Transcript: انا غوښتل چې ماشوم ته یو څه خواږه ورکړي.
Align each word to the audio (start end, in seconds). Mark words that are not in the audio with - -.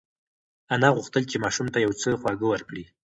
انا 0.73 0.89
غوښتل 0.95 1.23
چې 1.31 1.41
ماشوم 1.43 1.67
ته 1.73 1.77
یو 1.85 1.91
څه 2.01 2.07
خواږه 2.21 2.45
ورکړي. 2.49 2.83